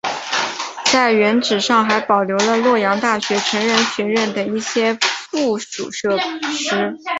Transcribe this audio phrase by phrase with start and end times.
[0.91, 6.97] 在原址上还保留了洛阳大学成人学院等一些附属设施。